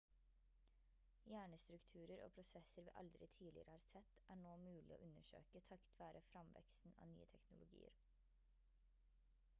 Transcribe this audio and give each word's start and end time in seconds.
hjernestrukturer 1.31 2.23
og 2.27 2.31
prosesser 2.37 2.85
vi 2.87 2.95
aldri 3.03 3.27
tidligere 3.35 3.75
har 3.77 3.85
sett 3.89 4.17
er 4.35 4.41
nå 4.41 4.55
mulig 4.63 4.97
å 4.97 4.99
undersøke 5.11 5.63
takket 5.69 6.01
være 6.03 6.25
fremveksten 6.33 6.99
av 7.05 7.13
nye 7.13 7.31
teknologier 7.37 8.03